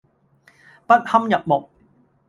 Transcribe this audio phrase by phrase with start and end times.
[0.87, 1.69] 不堪入目